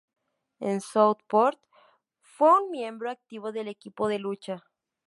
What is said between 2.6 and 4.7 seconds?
un miembro activo del equipo de lucha.